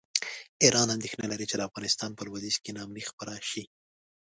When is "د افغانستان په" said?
1.57-2.21